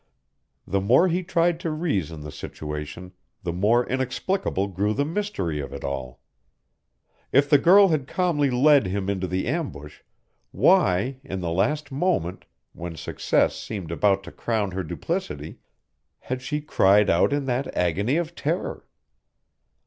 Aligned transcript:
The 0.65 0.81
more 0.81 1.09
he 1.09 1.21
tried 1.21 1.59
to 1.59 1.69
reason 1.69 2.21
the 2.21 2.31
situation, 2.31 3.11
the 3.43 3.53
more 3.53 3.85
inexplicable 3.87 4.65
grew 4.67 4.95
the 4.95 5.05
mystery 5.05 5.59
of 5.59 5.73
it 5.73 5.83
all. 5.83 6.21
If 7.31 7.47
the 7.47 7.59
girl 7.59 7.89
had 7.89 8.07
calmly 8.07 8.49
led 8.49 8.87
him 8.87 9.11
into 9.11 9.27
the 9.27 9.47
ambush, 9.47 9.99
why, 10.49 11.19
in 11.23 11.39
the 11.41 11.51
last 11.51 11.91
moment, 11.91 12.45
when 12.73 12.95
success 12.95 13.55
seemed 13.55 13.91
about 13.91 14.23
to 14.23 14.31
crown 14.31 14.71
her 14.71 14.81
duplicity, 14.81 15.59
had 16.21 16.41
she 16.41 16.61
cried 16.61 17.07
out 17.07 17.31
in 17.31 17.45
that 17.45 17.67
agony 17.77 18.17
of 18.17 18.33
terror? 18.33 18.87